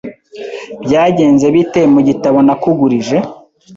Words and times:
Byagenze 0.83 1.45
bite 1.55 1.81
mu 1.93 1.99
gitabo 2.07 2.37
nakugurije? 2.47 3.17